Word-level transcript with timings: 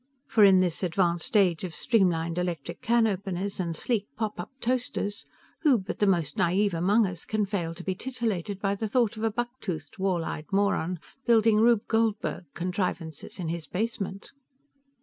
For 0.25 0.43
in 0.43 0.61
this 0.61 0.81
advanced 0.81 1.37
age 1.37 1.63
of 1.63 1.75
streamlined 1.75 2.39
electric 2.39 2.81
can 2.81 3.05
openers 3.05 3.59
and 3.59 3.75
sleek 3.75 4.07
pop 4.15 4.39
up 4.39 4.49
toasters, 4.59 5.25
who 5.61 5.77
but 5.77 5.99
the 5.99 6.07
most 6.07 6.37
naïve 6.37 6.73
among 6.73 7.05
us 7.05 7.23
can 7.23 7.45
fail 7.45 7.75
to 7.75 7.83
be 7.83 7.93
titillated 7.93 8.59
by 8.59 8.73
the 8.73 8.87
thought 8.87 9.15
of 9.15 9.23
a 9.23 9.29
buck 9.29 9.49
toothed, 9.59 9.99
wall 9.99 10.25
eyed 10.25 10.47
moron 10.51 10.97
building 11.27 11.57
Rube 11.57 11.85
Goldberg 11.87 12.45
contrivances 12.55 13.37
in 13.37 13.49
his 13.49 13.67
basement? 13.67 14.31